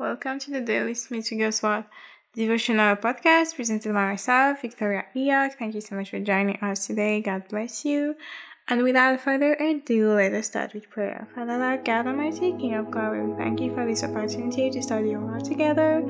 Welcome 0.00 0.38
to 0.38 0.50
the 0.50 0.62
Daily 0.62 0.94
Smith 0.94 1.28
Wigglesworth 1.30 1.84
devotional 2.32 2.96
podcast 2.96 3.54
presented 3.54 3.92
by 3.92 4.06
myself, 4.06 4.62
Victoria 4.62 5.04
Eyog. 5.14 5.58
Thank 5.58 5.74
you 5.74 5.82
so 5.82 5.94
much 5.94 6.08
for 6.08 6.18
joining 6.18 6.56
us 6.62 6.86
today. 6.86 7.20
God 7.20 7.46
bless 7.48 7.84
you. 7.84 8.16
And 8.66 8.82
without 8.82 9.20
further 9.20 9.52
ado, 9.56 10.14
let 10.14 10.32
us 10.32 10.46
start 10.46 10.72
with 10.72 10.88
prayer. 10.88 11.28
Father, 11.34 11.58
Lord 11.58 11.84
God 11.84 12.06
Almighty, 12.06 12.52
King 12.52 12.76
of 12.76 12.90
Glory, 12.90 13.26
we 13.26 13.36
thank 13.36 13.60
you 13.60 13.74
for 13.74 13.84
this 13.84 14.02
opportunity 14.02 14.70
to 14.70 14.82
study 14.82 15.10
your 15.10 15.20
word 15.20 15.44
together. 15.44 16.02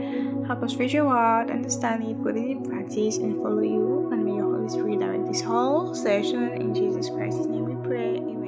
Help 0.47 0.63
us 0.63 0.77
read 0.77 0.93
your 0.93 1.07
word, 1.07 1.51
understand 1.51 2.05
it, 2.05 2.23
put 2.23 2.37
it 2.37 2.49
in 2.49 2.63
practice, 2.63 3.17
and 3.17 3.43
follow 3.43 3.61
you. 3.61 4.09
And 4.13 4.25
may 4.25 4.37
your 4.37 4.55
Holy 4.55 4.69
Spirit 4.69 5.01
direct 5.01 5.27
this 5.27 5.43
whole 5.43 5.97
session. 5.97 6.53
In 6.53 6.73
Jesus 6.73 7.11
Christ's 7.11 7.47
name 7.47 7.65
we 7.65 7.89
pray. 7.89 8.19
Amen. 8.19 8.40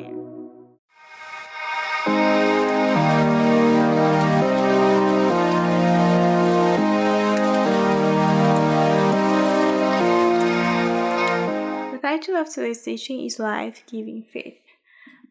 Title 12.22 12.40
of 12.40 12.54
today's 12.54 12.80
teaching 12.80 13.24
is 13.24 13.40
Life 13.40 13.82
Giving 13.90 14.24
Faith. 14.32 14.60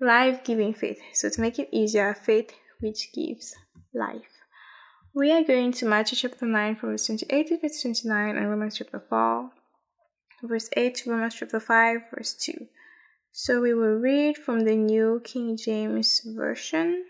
Life 0.01 0.43
Giving 0.43 0.73
Faith. 0.73 0.99
So, 1.13 1.29
to 1.29 1.39
make 1.39 1.57
it 1.57 1.69
easier, 1.71 2.13
faith 2.13 2.51
which 2.81 3.13
gives 3.13 3.55
life. 3.93 4.41
We 5.13 5.31
are 5.31 5.41
going 5.41 5.71
to 5.73 5.85
Matthew 5.85 6.17
chapter 6.17 6.45
9, 6.45 6.75
from 6.75 6.89
verse 6.89 7.05
28 7.05 7.47
to 7.47 7.59
verse 7.59 7.81
29, 7.81 8.35
and 8.35 8.49
Romans 8.49 8.77
chapter 8.77 9.01
4, 9.07 9.51
verse 10.43 10.69
8 10.75 10.95
to 10.95 11.11
Romans 11.11 11.35
chapter 11.35 11.61
5, 11.61 12.01
verse 12.13 12.33
2. 12.33 12.67
So, 13.31 13.61
we 13.61 13.73
will 13.73 13.95
read 13.95 14.37
from 14.37 14.65
the 14.65 14.75
New 14.75 15.21
King 15.23 15.55
James 15.55 16.19
Version. 16.25 17.05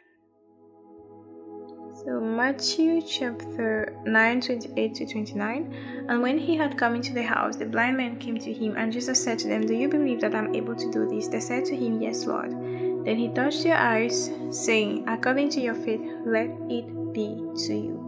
So 2.03 2.19
Matthew 2.19 2.99
chapter 3.03 3.95
9, 4.05 4.41
28 4.41 4.95
to 4.95 5.05
29. 5.05 6.05
And 6.09 6.23
when 6.23 6.39
he 6.39 6.55
had 6.55 6.75
come 6.75 6.95
into 6.95 7.13
the 7.13 7.21
house, 7.21 7.57
the 7.57 7.65
blind 7.65 7.95
man 7.95 8.17
came 8.17 8.39
to 8.39 8.51
him, 8.51 8.75
and 8.75 8.91
Jesus 8.91 9.23
said 9.23 9.37
to 9.39 9.47
them, 9.47 9.67
Do 9.67 9.75
you 9.75 9.87
believe 9.87 10.19
that 10.21 10.33
I'm 10.33 10.55
able 10.55 10.75
to 10.75 10.91
do 10.91 11.07
this? 11.07 11.27
They 11.27 11.39
said 11.39 11.63
to 11.65 11.75
him, 11.75 12.01
Yes, 12.01 12.25
Lord. 12.25 12.49
Then 13.05 13.17
he 13.17 13.29
touched 13.29 13.61
their 13.61 13.77
eyes, 13.77 14.31
saying, 14.49 15.07
According 15.07 15.49
to 15.51 15.61
your 15.61 15.75
faith, 15.75 16.01
let 16.25 16.49
it 16.69 17.13
be 17.13 17.39
to 17.67 17.73
you. 17.75 17.99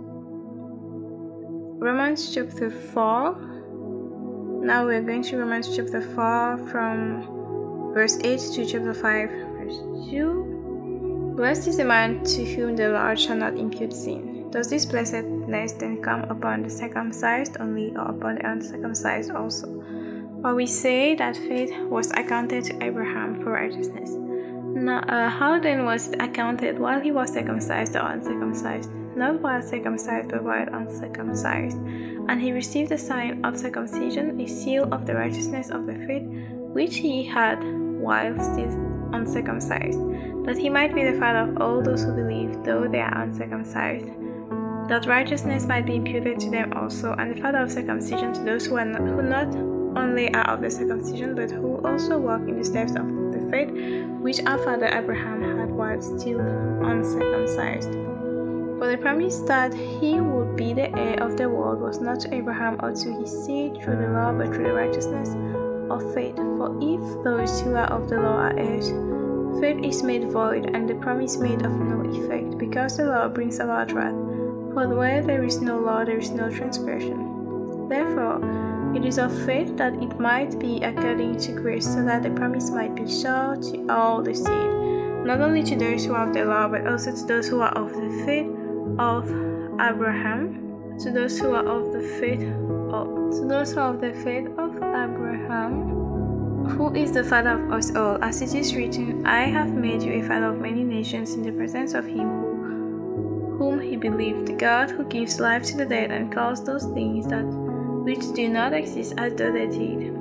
Romans 1.80 2.34
chapter 2.34 2.72
4. 2.72 4.62
Now 4.64 4.88
we're 4.88 5.04
going 5.04 5.22
to 5.22 5.38
Romans 5.38 5.76
chapter 5.76 6.02
4 6.02 6.68
from 6.72 7.94
verse 7.94 8.18
8 8.24 8.40
to 8.56 8.66
chapter 8.66 8.94
5, 8.96 9.30
verse 9.30 9.78
2. 10.10 10.53
Blessed 11.36 11.68
is 11.68 11.78
the 11.78 11.84
man 11.84 12.24
to 12.26 12.46
whom 12.46 12.76
the 12.76 12.90
Lord 12.90 13.20
shall 13.20 13.36
not 13.36 13.58
impute 13.58 13.92
sin. 13.92 14.52
Does 14.52 14.70
this 14.70 14.86
blessedness 14.86 15.72
then 15.74 16.00
come 16.00 16.22
upon 16.30 16.62
the 16.62 16.70
circumcised 16.70 17.58
only, 17.60 17.92
or 17.96 18.12
upon 18.12 18.36
the 18.36 18.48
uncircumcised 18.48 19.32
also? 19.32 19.84
For 20.44 20.54
we 20.54 20.68
say 20.68 21.16
that 21.16 21.36
faith 21.36 21.76
was 21.90 22.12
accounted 22.12 22.66
to 22.66 22.84
Abraham 22.84 23.42
for 23.42 23.50
righteousness. 23.50 24.12
Now, 24.12 25.00
uh, 25.00 25.28
how 25.28 25.60
then 25.60 25.86
was 25.86 26.10
it 26.10 26.22
accounted 26.22 26.78
while 26.78 27.02
he 27.02 27.12
was 27.12 27.34
circumcised 27.34 27.96
or 27.96 28.06
uncircumcised? 28.06 28.92
Not 29.16 29.42
while 29.42 29.64
circumcised, 29.64 30.30
but 30.30 30.44
while 30.44 30.68
uncircumcised. 30.72 31.78
And 32.30 32.40
he 32.40 32.52
received 32.52 32.90
the 32.90 32.98
sign 33.00 33.44
of 33.44 33.58
circumcision, 33.58 34.40
a 34.40 34.48
seal 34.48 34.88
of 34.94 35.08
the 35.08 35.16
righteousness 35.16 35.72
of 35.72 35.88
the 35.88 35.96
faith 36.06 36.28
which 36.74 36.98
he 36.98 37.24
had 37.24 37.58
while 38.00 38.40
still 38.40 38.93
uncircumcised 39.14 40.00
that 40.46 40.58
he 40.58 40.70
might 40.70 40.94
be 40.94 41.04
the 41.04 41.18
father 41.20 41.50
of 41.50 41.62
all 41.62 41.82
those 41.82 42.04
who 42.04 42.14
believe, 42.14 42.64
though 42.64 42.88
they 42.88 43.00
are 43.00 43.22
uncircumcised, 43.22 44.08
that 44.90 45.06
righteousness 45.08 45.66
might 45.66 45.86
be 45.86 45.96
imputed 45.96 46.40
to 46.42 46.50
them 46.50 46.74
also, 46.74 47.14
and 47.14 47.36
the 47.36 47.42
father 47.42 47.60
of 47.60 47.72
circumcision 47.72 48.34
to 48.34 48.42
those 48.42 48.66
who 48.66 48.76
are 48.76 48.86
not, 48.86 49.02
who 49.02 49.22
not 49.22 49.56
only 49.98 50.34
are 50.34 50.50
of 50.50 50.62
the 50.62 50.70
circumcision, 50.70 51.36
but 51.36 51.50
who 51.50 51.78
also 51.86 52.18
walk 52.18 52.42
in 52.42 52.58
the 52.58 52.66
steps 52.66 52.92
of 52.92 53.06
the 53.32 53.48
faith 53.50 53.70
which 54.20 54.44
our 54.46 54.58
father 54.58 54.88
Abraham 54.88 55.42
had 55.58 55.70
while 55.70 56.02
still 56.02 56.40
uncircumcised. 56.40 57.94
For 58.80 58.88
the 58.90 58.98
promise 58.98 59.40
that 59.42 59.74
he 59.74 60.20
would 60.20 60.58
be 60.58 60.74
the 60.74 60.94
heir 60.98 61.24
of 61.24 61.38
the 61.38 61.50
world 61.50 61.80
was 61.80 62.02
not 62.02 62.20
to 62.22 62.34
Abraham 62.34 62.78
or 62.82 62.94
to 62.94 63.14
his 63.14 63.46
seed 63.46 63.82
through 63.82 63.98
the 63.98 64.10
law, 64.10 64.34
but 64.34 64.48
through 64.48 64.66
the 64.66 64.74
righteousness 64.74 65.30
of 65.90 66.14
faith. 66.14 66.36
For 66.36 66.78
if 66.82 67.24
those 67.24 67.62
who 67.62 67.76
are 67.76 67.92
of 67.92 68.10
the 68.10 68.20
law 68.20 68.38
are 68.38 68.58
heirs, 68.58 68.92
Faith 69.60 69.84
is 69.86 70.04
made 70.04 70.26
void, 70.30 70.72
and 70.74 70.90
the 70.90 70.96
promise 70.96 71.38
made 71.38 71.62
of 71.64 71.72
no 71.72 72.02
effect, 72.02 72.58
because 72.58 72.98
the 72.98 73.06
law 73.06 73.28
brings 73.28 73.60
about 73.60 73.92
wrath. 73.94 74.16
For 74.74 74.88
where 74.90 75.22
there 75.22 75.44
is 75.44 75.62
no 75.62 75.80
law, 75.80 76.04
there 76.04 76.18
is 76.18 76.32
no 76.32 76.50
transgression. 76.50 77.88
Therefore, 77.88 78.42
it 78.96 79.06
is 79.06 79.18
of 79.18 79.32
faith 79.46 79.78
that 79.78 79.94
it 80.02 80.20
might 80.20 80.60
be 80.60 80.82
according 80.82 81.38
to 81.42 81.52
grace, 81.52 81.86
so 81.86 82.04
that 82.04 82.24
the 82.24 82.32
promise 82.32 82.72
might 82.72 82.96
be 82.96 83.08
sure 83.08 83.56
to 83.56 83.88
all 83.90 84.24
the 84.24 84.34
seed, 84.34 84.72
not 85.24 85.40
only 85.40 85.64
to 85.64 85.76
those 85.76 86.04
who 86.04 86.14
are 86.14 86.28
of 86.28 86.34
the 86.34 86.46
law, 86.46 86.68
but 86.68 86.88
also 86.88 87.16
to 87.16 87.26
those 87.26 87.48
who 87.48 87.62
are 87.62 87.74
of 87.78 87.94
the 87.94 88.24
faith 88.26 88.50
of 88.98 89.30
Abraham, 89.80 90.73
to 91.00 91.12
those 91.12 91.40
who 91.40 91.54
are 91.54 91.66
of 91.66 91.92
the 91.92 92.02
faith 92.20 92.44
of 92.92 93.08
to 93.32 93.46
those 93.48 93.74
who 93.74 93.80
are 93.80 93.94
of 93.94 94.02
the 94.02 94.14
faith 94.14 94.48
of 94.58 94.76
Abraham 94.78 95.94
who 96.70 96.94
is 96.94 97.12
the 97.12 97.24
father 97.24 97.52
of 97.52 97.72
us 97.72 97.96
all, 97.96 98.18
as 98.24 98.42
it 98.42 98.54
is 98.54 98.74
written, 98.74 99.26
I 99.26 99.42
have 99.46 99.74
made 99.74 100.02
you 100.02 100.14
a 100.14 100.22
father 100.22 100.48
of 100.48 100.62
many 100.62 100.84
nations 100.84 101.34
in 101.34 101.44
the 101.44 101.52
presence 101.52 101.94
of 101.94 102.06
him 102.06 102.54
whom 103.58 103.80
he 103.80 103.96
believed, 103.96 104.58
God 104.58 104.90
who 104.90 105.04
gives 105.06 105.40
life 105.40 105.64
to 105.64 105.78
the 105.78 105.86
dead 105.86 106.12
and 106.12 106.32
calls 106.32 106.64
those 106.64 106.86
things 106.86 107.28
that 107.28 107.44
which 107.44 108.34
do 108.34 108.50
not 108.50 108.74
exist 108.74 109.14
as 109.18 109.34
though 109.36 109.52
they 109.52 109.68
did, 109.68 110.14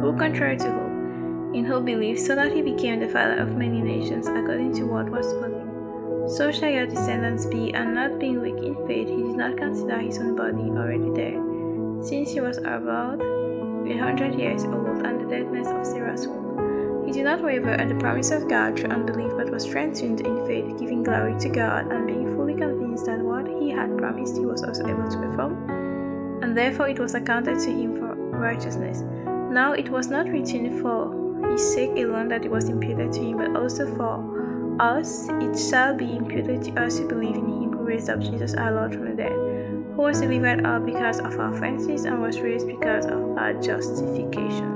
who 0.00 0.14
contrary 0.18 0.56
to 0.58 0.70
hope, 0.70 1.54
in 1.54 1.64
hope 1.64 1.84
believed, 1.84 2.20
so 2.20 2.34
that 2.34 2.52
he 2.52 2.62
became 2.62 3.00
the 3.00 3.08
father 3.08 3.36
of 3.36 3.56
many 3.56 3.80
nations, 3.80 4.26
according 4.26 4.74
to 4.74 4.84
what 4.84 5.08
was 5.08 5.28
spoken. 5.30 5.69
So 6.36 6.52
shall 6.52 6.70
your 6.70 6.86
descendants 6.86 7.44
be, 7.44 7.74
and 7.74 7.92
not 7.92 8.20
being 8.20 8.40
weak 8.40 8.62
in 8.62 8.76
faith, 8.86 9.08
he 9.08 9.16
did 9.16 9.36
not 9.36 9.56
consider 9.56 9.98
his 9.98 10.18
own 10.18 10.36
body 10.36 10.70
already 10.70 11.10
dead, 11.10 11.34
since 12.06 12.30
he 12.30 12.40
was 12.40 12.58
about 12.58 13.20
a 13.20 13.98
hundred 13.98 14.38
years 14.38 14.64
old, 14.64 15.04
and 15.04 15.20
the 15.20 15.28
deadness 15.28 15.66
of 15.66 15.84
Sarah's 15.84 16.28
womb. 16.28 17.04
He 17.04 17.10
did 17.10 17.24
not 17.24 17.42
waver 17.42 17.70
at 17.70 17.88
the 17.88 17.96
promise 17.96 18.30
of 18.30 18.48
God 18.48 18.78
through 18.78 18.90
unbelief, 18.90 19.32
but 19.36 19.50
was 19.50 19.64
strengthened 19.64 20.20
in 20.20 20.46
faith, 20.46 20.78
giving 20.78 21.02
glory 21.02 21.36
to 21.40 21.48
God, 21.48 21.90
and 21.90 22.06
being 22.06 22.32
fully 22.36 22.54
convinced 22.54 23.06
that 23.06 23.18
what 23.18 23.48
he 23.48 23.68
had 23.68 23.98
promised 23.98 24.36
he 24.36 24.46
was 24.46 24.62
also 24.62 24.86
able 24.86 25.10
to 25.10 25.18
perform, 25.18 25.68
and 26.44 26.56
therefore 26.56 26.88
it 26.88 27.00
was 27.00 27.16
accounted 27.16 27.58
to 27.58 27.70
him 27.72 27.96
for 27.96 28.14
righteousness. 28.14 29.02
Now 29.50 29.72
it 29.72 29.88
was 29.88 30.06
not 30.06 30.28
written 30.28 30.80
for 30.80 31.50
his 31.50 31.74
sake 31.74 31.96
alone 31.96 32.28
that 32.28 32.44
it 32.44 32.50
was 32.52 32.68
imputed 32.68 33.12
to 33.14 33.20
him, 33.20 33.38
but 33.38 33.56
also 33.60 33.92
for 33.96 34.29
us 34.80 35.28
it 35.28 35.58
shall 35.58 35.94
be 35.94 36.16
imputed 36.16 36.62
to 36.64 36.82
us 36.82 36.98
who 36.98 37.06
believe 37.06 37.36
in 37.36 37.46
him 37.46 37.72
who 37.72 37.84
raised 37.84 38.08
up 38.08 38.20
Jesus 38.20 38.54
our 38.54 38.72
Lord 38.72 38.94
from 38.94 39.04
the 39.04 39.14
dead 39.14 39.32
who 39.32 40.02
was 40.02 40.20
delivered 40.20 40.64
up 40.64 40.86
because 40.86 41.18
of 41.20 41.38
our 41.38 41.52
offenses 41.54 42.04
and 42.04 42.22
was 42.22 42.40
raised 42.40 42.66
because 42.66 43.04
of 43.04 43.36
our 43.36 43.52
justification. 43.54 44.72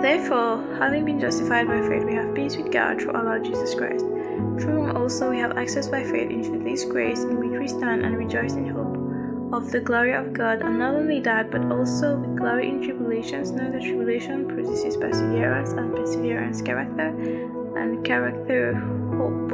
Therefore, 0.00 0.62
having 0.78 1.04
been 1.04 1.18
justified 1.18 1.66
by 1.66 1.80
faith, 1.80 2.04
we 2.04 2.14
have 2.14 2.32
peace 2.34 2.56
with 2.56 2.70
God 2.70 3.00
through 3.00 3.14
our 3.14 3.24
Lord 3.24 3.44
Jesus 3.44 3.74
Christ, 3.74 4.04
through 4.04 4.84
whom 4.84 4.96
also 4.96 5.30
we 5.30 5.38
have 5.38 5.58
access 5.58 5.88
by 5.88 6.04
faith 6.04 6.30
into 6.30 6.62
this 6.62 6.84
grace 6.84 7.24
in 7.24 7.36
which 7.40 7.58
we 7.58 7.66
stand 7.66 8.04
and 8.04 8.16
rejoice 8.16 8.52
in 8.52 8.68
hope 8.68 8.96
of 9.52 9.70
the 9.70 9.80
glory 9.80 10.12
of 10.12 10.32
God, 10.32 10.60
and 10.60 10.78
not 10.78 10.94
only 10.94 11.20
that, 11.20 11.50
but 11.50 11.64
also 11.72 12.16
with 12.16 12.36
glory 12.36 12.68
in 12.68 12.82
tribulations, 12.82 13.50
knowing 13.50 13.72
that 13.72 13.82
tribulation 13.82 14.46
produces 14.46 14.96
perseverance, 14.96 15.70
and 15.70 15.96
perseverance 15.96 16.60
character, 16.60 17.08
and 17.76 18.04
character 18.04 18.74
hope. 19.16 19.52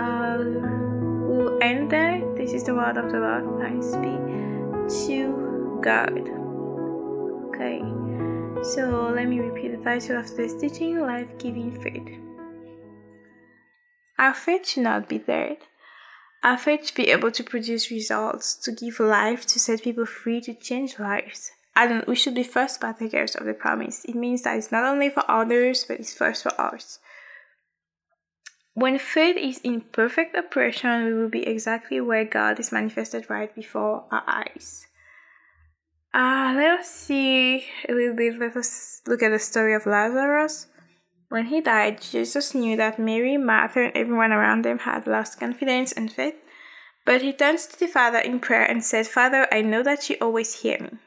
Uh, 0.00 0.38
will 1.26 1.58
end 1.62 1.90
there. 1.90 2.22
This 2.36 2.52
is 2.52 2.64
the 2.64 2.74
word 2.74 2.96
of 2.96 3.10
the 3.10 3.18
Lord. 3.18 3.60
Thanks 3.60 3.94
be 3.96 4.18
to 5.06 5.80
God. 5.82 6.28
Okay, 7.48 7.80
so 8.62 9.12
let 9.14 9.28
me 9.28 9.40
repeat 9.40 9.76
the 9.76 9.82
title 9.84 10.18
of 10.18 10.36
this 10.36 10.54
teaching 10.54 11.00
Life 11.00 11.38
Giving 11.38 11.72
Faith. 11.80 12.18
Our 14.18 14.34
faith 14.34 14.68
should 14.68 14.84
not 14.84 15.08
be 15.08 15.18
dead. 15.18 15.58
Our 16.42 16.58
faith 16.58 16.86
should 16.86 16.96
be 16.96 17.10
able 17.10 17.30
to 17.32 17.42
produce 17.42 17.90
results, 17.90 18.54
to 18.56 18.72
give 18.72 19.00
life, 19.00 19.46
to 19.46 19.58
set 19.58 19.82
people 19.82 20.06
free, 20.06 20.40
to 20.42 20.54
change 20.54 20.98
lives. 20.98 21.52
And 21.76 22.04
we 22.06 22.14
should 22.14 22.34
be 22.34 22.44
first 22.44 22.80
partakers 22.80 23.34
of 23.34 23.46
the 23.46 23.54
promise. 23.54 24.04
It 24.04 24.14
means 24.14 24.42
that 24.42 24.56
it's 24.56 24.70
not 24.70 24.84
only 24.84 25.10
for 25.10 25.28
others, 25.28 25.84
but 25.86 25.98
it's 25.98 26.14
first 26.14 26.42
for 26.44 26.60
us. 26.60 27.00
When 28.74 28.98
faith 28.98 29.36
is 29.36 29.58
in 29.58 29.82
perfect 29.82 30.36
operation, 30.36 31.04
we 31.04 31.14
will 31.14 31.28
be 31.28 31.46
exactly 31.46 32.00
where 32.00 32.24
God 32.24 32.58
is 32.58 32.72
manifested 32.72 33.30
right 33.30 33.54
before 33.54 34.04
our 34.10 34.24
eyes. 34.26 34.86
Uh, 36.12 36.54
let 36.56 36.80
us 36.80 36.90
see 36.90 37.64
a 37.88 37.92
little 37.92 38.14
bit. 38.14 38.38
Let 38.38 38.56
us 38.56 39.00
look 39.06 39.22
at 39.22 39.30
the 39.30 39.38
story 39.38 39.74
of 39.74 39.86
Lazarus. 39.86 40.68
When 41.28 41.46
he 41.46 41.60
died, 41.60 42.00
Jesus 42.00 42.54
knew 42.54 42.76
that 42.76 42.98
Mary, 42.98 43.36
Martha, 43.36 43.80
and 43.80 43.96
everyone 43.96 44.32
around 44.32 44.64
them 44.64 44.80
had 44.80 45.08
lost 45.08 45.40
confidence 45.40 45.90
and 45.90 46.12
faith. 46.12 46.36
But 47.04 47.22
he 47.22 47.32
turns 47.32 47.66
to 47.66 47.78
the 47.78 47.88
Father 47.88 48.18
in 48.18 48.38
prayer 48.38 48.64
and 48.64 48.84
said, 48.84 49.08
Father, 49.08 49.48
I 49.52 49.62
know 49.62 49.82
that 49.82 50.08
you 50.08 50.16
always 50.20 50.62
hear 50.62 50.78
me. 50.80 50.98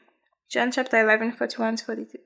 John 0.48 0.72
chapter 0.72 0.98
11, 0.98 1.32
41 1.32 1.76
42. 1.76 2.18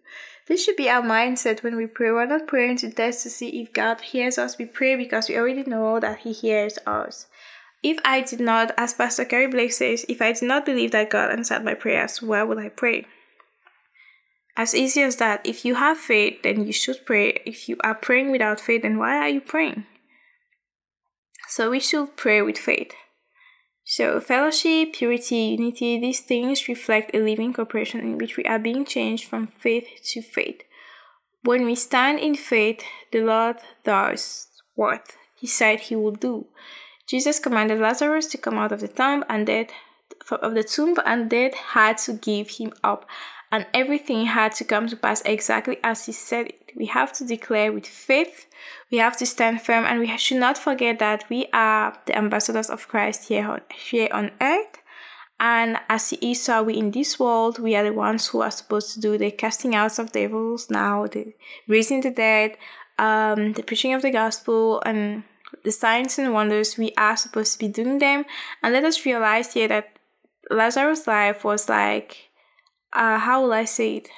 This 0.46 0.64
should 0.64 0.76
be 0.76 0.88
our 0.88 1.02
mindset 1.02 1.64
when 1.64 1.76
we 1.76 1.86
pray. 1.86 2.12
We're 2.12 2.26
not 2.26 2.46
praying 2.46 2.76
to 2.78 2.90
test 2.90 3.24
to 3.24 3.30
see 3.30 3.60
if 3.60 3.72
God 3.72 4.00
hears 4.00 4.38
us. 4.38 4.58
We 4.58 4.66
pray 4.66 4.94
because 4.94 5.28
we 5.28 5.36
already 5.36 5.64
know 5.64 5.98
that 5.98 6.20
He 6.20 6.32
hears 6.32 6.78
us. 6.86 7.26
If 7.82 7.98
I 8.04 8.20
did 8.20 8.38
not, 8.38 8.70
as 8.78 8.94
Pastor 8.94 9.24
Curry 9.24 9.48
Blake 9.48 9.72
says, 9.72 10.06
if 10.08 10.22
I 10.22 10.32
did 10.32 10.44
not 10.44 10.64
believe 10.64 10.92
that 10.92 11.10
God 11.10 11.32
answered 11.32 11.64
my 11.64 11.74
prayers, 11.74 12.22
why 12.22 12.44
would 12.44 12.58
I 12.58 12.68
pray? 12.68 13.06
As 14.56 14.74
easy 14.74 15.02
as 15.02 15.16
that. 15.16 15.44
If 15.44 15.64
you 15.64 15.74
have 15.74 15.98
faith, 15.98 16.42
then 16.44 16.64
you 16.64 16.72
should 16.72 17.04
pray. 17.04 17.40
If 17.44 17.68
you 17.68 17.76
are 17.82 17.94
praying 17.94 18.30
without 18.30 18.60
faith, 18.60 18.82
then 18.82 18.98
why 18.98 19.16
are 19.16 19.28
you 19.28 19.40
praying? 19.40 19.86
So 21.48 21.70
we 21.70 21.80
should 21.80 22.16
pray 22.16 22.40
with 22.40 22.56
faith. 22.56 22.92
So, 23.84 24.20
fellowship, 24.20 24.94
purity, 24.94 25.56
unity, 25.58 25.98
these 25.98 26.20
things 26.20 26.68
reflect 26.68 27.14
a 27.14 27.18
living 27.18 27.52
cooperation 27.52 28.00
in 28.00 28.16
which 28.16 28.36
we 28.36 28.44
are 28.44 28.58
being 28.58 28.84
changed 28.84 29.24
from 29.24 29.48
faith 29.48 29.88
to 30.12 30.22
faith. 30.22 30.62
When 31.42 31.64
we 31.64 31.74
stand 31.74 32.20
in 32.20 32.36
faith, 32.36 32.82
the 33.10 33.22
Lord 33.22 33.56
does 33.84 34.46
what 34.74 35.16
He 35.36 35.46
said 35.46 35.80
He 35.80 35.96
would 35.96 36.20
do. 36.20 36.46
Jesus 37.08 37.40
commanded 37.40 37.80
Lazarus 37.80 38.26
to 38.28 38.38
come 38.38 38.56
out 38.56 38.72
of 38.72 38.80
the 38.80 38.88
tomb, 38.88 39.24
and 39.28 39.46
death 39.46 39.70
of 40.30 40.54
the 40.54 40.62
tomb, 40.62 40.96
and 41.04 41.28
death 41.28 41.54
had 41.54 41.98
to 41.98 42.12
give 42.12 42.50
him 42.50 42.72
up 42.84 43.06
and 43.52 43.66
everything 43.74 44.24
had 44.24 44.52
to 44.52 44.64
come 44.64 44.88
to 44.88 44.96
pass 44.96 45.22
exactly 45.26 45.76
as 45.84 46.06
he 46.06 46.12
said 46.12 46.46
it. 46.46 46.72
We 46.74 46.86
have 46.86 47.12
to 47.14 47.24
declare 47.24 47.70
with 47.70 47.86
faith, 47.86 48.46
we 48.90 48.96
have 48.96 49.18
to 49.18 49.26
stand 49.26 49.60
firm, 49.60 49.84
and 49.84 50.00
we 50.00 50.16
should 50.16 50.38
not 50.38 50.56
forget 50.56 50.98
that 51.00 51.28
we 51.28 51.46
are 51.52 51.94
the 52.06 52.16
ambassadors 52.16 52.70
of 52.70 52.88
Christ 52.88 53.28
here 53.28 53.46
on, 53.46 53.60
here 53.70 54.08
on 54.10 54.30
earth. 54.40 54.78
And 55.38 55.76
as 55.90 56.10
he 56.10 56.30
is, 56.30 56.42
so 56.42 56.62
we 56.62 56.78
in 56.78 56.92
this 56.92 57.18
world. 57.18 57.58
We 57.58 57.76
are 57.76 57.84
the 57.84 57.92
ones 57.92 58.28
who 58.28 58.40
are 58.40 58.50
supposed 58.50 58.94
to 58.94 59.00
do 59.00 59.18
the 59.18 59.30
casting 59.30 59.74
out 59.74 59.98
of 59.98 60.12
devils 60.12 60.70
now, 60.70 61.06
the 61.06 61.34
raising 61.68 62.00
the 62.00 62.10
dead, 62.10 62.56
um, 62.98 63.52
the 63.52 63.64
preaching 63.64 63.92
of 63.92 64.02
the 64.02 64.12
gospel, 64.12 64.80
and 64.86 65.24
the 65.64 65.72
signs 65.72 66.18
and 66.18 66.32
wonders. 66.32 66.78
We 66.78 66.92
are 66.96 67.16
supposed 67.16 67.52
to 67.54 67.58
be 67.58 67.68
doing 67.68 67.98
them. 67.98 68.24
And 68.62 68.72
let 68.72 68.84
us 68.84 69.04
realize 69.04 69.52
here 69.52 69.68
that 69.68 69.98
Lazarus' 70.48 71.06
life 71.06 71.44
was 71.44 71.68
like 71.68 72.30
uh, 72.92 73.18
how 73.18 73.42
will 73.42 73.52
I 73.52 73.64
say 73.64 73.96
it? 73.96 74.08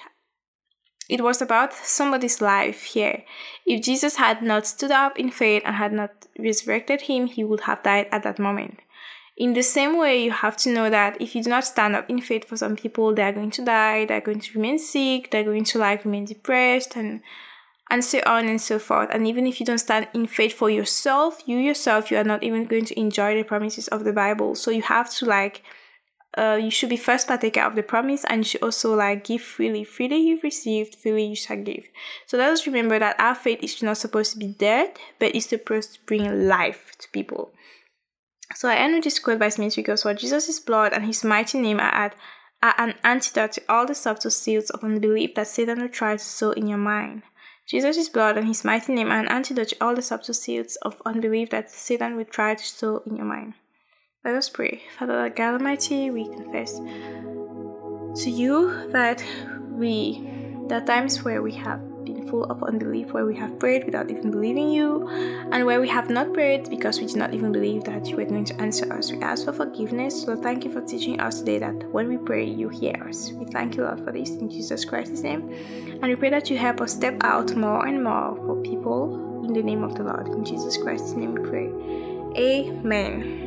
It 1.08 1.22
was 1.22 1.42
about 1.42 1.74
somebody's 1.74 2.40
life 2.40 2.84
here. 2.84 3.24
If 3.66 3.84
Jesus 3.84 4.16
had 4.16 4.42
not 4.42 4.66
stood 4.66 4.90
up 4.90 5.18
in 5.18 5.30
faith 5.30 5.62
and 5.66 5.76
had 5.76 5.92
not 5.92 6.26
resurrected 6.38 7.02
him, 7.02 7.26
he 7.26 7.44
would 7.44 7.60
have 7.60 7.82
died 7.82 8.08
at 8.10 8.22
that 8.22 8.38
moment. 8.38 8.80
In 9.36 9.52
the 9.52 9.62
same 9.62 9.98
way, 9.98 10.22
you 10.22 10.30
have 10.30 10.56
to 10.58 10.72
know 10.72 10.88
that 10.88 11.20
if 11.20 11.34
you 11.34 11.42
do 11.42 11.50
not 11.50 11.64
stand 11.64 11.96
up 11.96 12.08
in 12.08 12.20
faith 12.20 12.44
for 12.44 12.56
some 12.56 12.76
people, 12.76 13.14
they 13.14 13.22
are 13.22 13.32
going 13.32 13.50
to 13.50 13.64
die, 13.64 14.04
they're 14.04 14.20
going 14.20 14.40
to 14.40 14.52
remain 14.54 14.78
sick, 14.78 15.30
they're 15.30 15.44
going 15.44 15.64
to 15.64 15.78
like 15.78 16.04
remain 16.04 16.24
depressed 16.24 16.96
and 16.96 17.20
and 17.90 18.02
so 18.02 18.20
on 18.24 18.46
and 18.46 18.60
so 18.60 18.78
forth. 18.78 19.10
And 19.12 19.26
even 19.26 19.46
if 19.46 19.60
you 19.60 19.66
don't 19.66 19.78
stand 19.78 20.08
in 20.14 20.26
faith 20.26 20.54
for 20.54 20.70
yourself, 20.70 21.42
you 21.46 21.58
yourself, 21.58 22.10
you 22.10 22.16
are 22.16 22.24
not 22.24 22.42
even 22.42 22.64
going 22.64 22.86
to 22.86 22.98
enjoy 22.98 23.34
the 23.34 23.42
promises 23.42 23.88
of 23.88 24.04
the 24.04 24.12
Bible. 24.12 24.54
So 24.54 24.70
you 24.70 24.82
have 24.82 25.10
to 25.16 25.26
like 25.26 25.62
uh, 26.36 26.58
you 26.60 26.70
should 26.70 26.88
be 26.88 26.96
first 26.96 27.28
partaker 27.28 27.60
of 27.60 27.76
the 27.76 27.82
promise 27.82 28.24
and 28.28 28.40
you 28.40 28.44
should 28.44 28.62
also 28.62 28.94
like 28.94 29.24
give 29.24 29.42
freely. 29.42 29.84
Freely 29.84 30.16
you've 30.16 30.42
received, 30.42 30.96
freely 30.96 31.26
you 31.26 31.36
shall 31.36 31.56
give. 31.56 31.86
So 32.26 32.36
let 32.36 32.50
us 32.50 32.66
remember 32.66 32.98
that 32.98 33.18
our 33.20 33.34
faith 33.34 33.62
is 33.62 33.82
not 33.82 33.98
supposed 33.98 34.32
to 34.32 34.38
be 34.38 34.48
dead, 34.48 34.98
but 35.18 35.34
it's 35.34 35.46
supposed 35.46 35.94
to 35.94 36.00
bring 36.06 36.48
life 36.48 36.92
to 36.98 37.08
people. 37.10 37.52
So 38.54 38.68
I 38.68 38.76
end 38.76 38.94
with 38.94 39.04
this 39.04 39.18
quote 39.18 39.38
by 39.38 39.48
Smith 39.48 39.76
Wigglesworth 39.76 40.18
Jesus' 40.18 40.60
blood 40.60 40.92
and 40.92 41.04
his 41.06 41.24
mighty 41.24 41.58
name 41.60 41.78
are, 41.80 41.94
at, 41.94 42.14
are 42.62 42.74
an 42.78 42.94
antidote 43.04 43.52
to 43.52 43.62
all 43.68 43.86
the 43.86 43.94
subtle 43.94 44.30
seeds 44.30 44.70
of 44.70 44.84
unbelief 44.84 45.34
that 45.34 45.48
Satan 45.48 45.80
will 45.80 45.88
try 45.88 46.16
to 46.16 46.22
sow 46.22 46.50
in 46.52 46.66
your 46.66 46.78
mind. 46.78 47.22
Jesus' 47.66 48.08
blood 48.08 48.36
and 48.36 48.46
his 48.46 48.64
mighty 48.64 48.92
name 48.92 49.10
are 49.10 49.20
an 49.20 49.28
antidote 49.28 49.68
to 49.68 49.76
all 49.80 49.94
the 49.94 50.02
subtle 50.02 50.34
seeds 50.34 50.76
of 50.82 51.00
unbelief 51.06 51.50
that 51.50 51.70
Satan 51.70 52.16
will 52.16 52.26
try 52.26 52.54
to 52.54 52.64
sow 52.64 53.02
in 53.06 53.16
your 53.16 53.24
mind. 53.24 53.54
Let 54.24 54.36
us 54.36 54.48
pray. 54.48 54.80
Father 54.98 55.28
God 55.28 55.52
Almighty, 55.52 56.08
we 56.08 56.24
confess 56.24 56.78
to 56.78 58.30
you 58.30 58.88
that 58.90 59.22
we, 59.68 60.26
the 60.68 60.80
times 60.80 61.22
where 61.22 61.42
we 61.42 61.52
have 61.52 62.06
been 62.06 62.26
full 62.26 62.44
of 62.44 62.62
unbelief, 62.62 63.12
where 63.12 63.26
we 63.26 63.36
have 63.36 63.58
prayed 63.58 63.84
without 63.84 64.10
even 64.10 64.30
believing 64.30 64.70
you, 64.70 65.06
and 65.52 65.66
where 65.66 65.78
we 65.78 65.88
have 65.88 66.08
not 66.08 66.32
prayed 66.32 66.70
because 66.70 67.00
we 67.00 67.06
did 67.06 67.16
not 67.16 67.34
even 67.34 67.52
believe 67.52 67.84
that 67.84 68.06
you 68.06 68.16
were 68.16 68.24
going 68.24 68.46
to 68.46 68.58
answer 68.62 68.90
us. 68.94 69.12
We 69.12 69.20
ask 69.20 69.44
for 69.44 69.52
forgiveness. 69.52 70.26
Lord, 70.26 70.42
thank 70.42 70.64
you 70.64 70.72
for 70.72 70.80
teaching 70.80 71.20
us 71.20 71.40
today 71.40 71.58
that 71.58 71.92
when 71.92 72.08
we 72.08 72.16
pray, 72.16 72.46
you 72.46 72.70
hear 72.70 72.96
us. 73.06 73.30
We 73.32 73.44
thank 73.44 73.76
you, 73.76 73.82
Lord, 73.82 74.02
for 74.06 74.12
this 74.12 74.30
in 74.30 74.48
Jesus 74.48 74.86
Christ's 74.86 75.20
name. 75.20 75.52
And 76.00 76.04
we 76.04 76.16
pray 76.16 76.30
that 76.30 76.48
you 76.48 76.56
help 76.56 76.80
us 76.80 76.94
step 76.94 77.18
out 77.20 77.54
more 77.56 77.86
and 77.86 78.02
more 78.02 78.36
for 78.36 78.56
people 78.62 79.44
in 79.44 79.52
the 79.52 79.62
name 79.62 79.84
of 79.84 79.96
the 79.96 80.04
Lord. 80.04 80.28
In 80.28 80.46
Jesus 80.46 80.78
Christ's 80.78 81.12
name 81.12 81.34
we 81.34 81.42
pray. 81.42 81.70
Amen. 82.38 83.43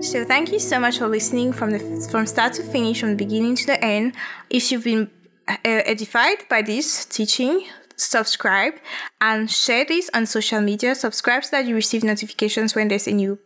So 0.00 0.24
thank 0.24 0.52
you 0.52 0.60
so 0.60 0.78
much 0.78 0.98
for 0.98 1.08
listening 1.08 1.52
from 1.52 1.70
the 1.70 1.80
from 2.10 2.24
start 2.24 2.52
to 2.54 2.62
finish, 2.62 3.00
from 3.00 3.16
beginning 3.16 3.56
to 3.56 3.66
the 3.66 3.84
end. 3.84 4.14
If 4.48 4.70
you've 4.70 4.84
been 4.84 5.10
uh, 5.48 5.56
edified 5.64 6.48
by 6.48 6.62
this 6.62 7.04
teaching, 7.04 7.66
subscribe 7.96 8.74
and 9.20 9.50
share 9.50 9.84
this 9.84 10.08
on 10.14 10.26
social 10.26 10.60
media. 10.60 10.94
Subscribe 10.94 11.44
so 11.44 11.56
that 11.56 11.66
you 11.66 11.74
receive 11.74 12.04
notifications 12.04 12.74
when 12.74 12.88
there's 12.88 13.08
a 13.08 13.12
new 13.12 13.38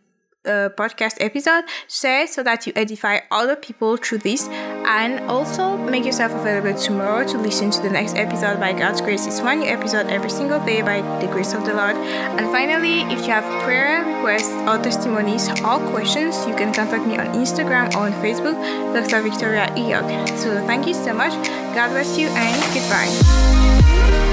uh, 0.45 0.69
podcast 0.77 1.17
episode. 1.19 1.63
Share 1.87 2.27
so 2.27 2.43
that 2.43 2.67
you 2.67 2.73
edify 2.75 3.19
other 3.31 3.55
people 3.55 3.97
through 3.97 4.19
this, 4.19 4.47
and 4.47 5.19
also 5.29 5.77
make 5.77 6.05
yourself 6.05 6.31
available 6.33 6.79
tomorrow 6.79 7.25
to 7.27 7.37
listen 7.37 7.71
to 7.71 7.81
the 7.81 7.89
next 7.89 8.15
episode 8.15 8.59
by 8.59 8.73
God's 8.73 9.01
grace. 9.01 9.25
It's 9.27 9.41
one 9.41 9.59
new 9.59 9.69
episode 9.69 10.07
every 10.07 10.29
single 10.29 10.63
day 10.65 10.81
by 10.81 11.01
the 11.19 11.27
grace 11.27 11.53
of 11.53 11.65
the 11.65 11.73
Lord. 11.73 11.95
And 11.95 12.51
finally, 12.51 13.01
if 13.13 13.19
you 13.25 13.31
have 13.31 13.45
prayer 13.63 14.03
requests 14.05 14.51
or 14.67 14.77
testimonies 14.81 15.49
or 15.49 15.79
questions, 15.91 16.45
you 16.47 16.55
can 16.55 16.73
contact 16.73 17.05
me 17.05 17.17
on 17.17 17.27
Instagram 17.35 17.93
or 17.95 18.07
on 18.07 18.13
Facebook, 18.13 18.55
Dr. 18.93 19.21
Victoria 19.21 19.67
Eyog. 19.75 20.27
So 20.37 20.65
thank 20.65 20.87
you 20.87 20.93
so 20.93 21.13
much. 21.13 21.33
God 21.75 21.89
bless 21.89 22.17
you 22.17 22.27
and 22.27 22.55
goodbye. 22.73 24.32